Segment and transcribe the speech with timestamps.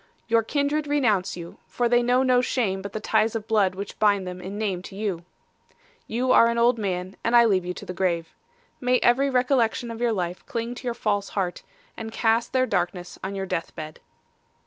[0.27, 3.99] Your kindred renounce you, for they know no shame but the ties of blood which
[3.99, 5.23] bind them in name with you.
[6.07, 8.33] 'You are an old man, and I leave you to the grave.
[8.79, 11.61] May every recollection of your life cling to your false heart,
[11.95, 13.99] and cast their darkness on your death bed.